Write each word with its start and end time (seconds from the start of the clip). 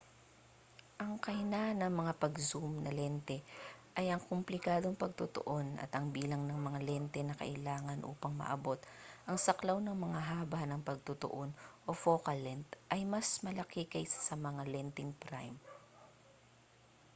ang 1.03 1.13
kahinaan 1.25 1.77
ng 1.79 1.93
mga 1.99 2.13
pang-zoom 2.21 2.73
na 2.81 2.89
lente 2.99 3.37
ay 3.97 4.05
ang 4.09 4.17
komplikadong 4.29 4.97
pagtutuon 5.01 5.67
at 5.83 5.91
ang 5.93 6.07
bilang 6.17 6.41
ng 6.45 6.57
mga 6.67 6.79
lente 6.89 7.21
na 7.23 7.37
kailangan 7.41 7.99
upang 8.11 8.33
maabot 8.41 8.79
ang 9.29 9.37
saklaw 9.45 9.77
ng 9.83 9.93
mga 10.05 10.19
haba 10.29 10.61
ng 10.65 10.81
pagtutuon 10.89 11.49
o 11.87 11.93
focal 12.03 12.39
length 12.47 12.73
ay 12.93 13.01
mas 13.13 13.27
malaki 13.45 13.81
kaysa 13.93 14.17
sa 14.27 14.33
mga 14.47 14.61
lenteng 14.73 15.11
prime 15.23 15.57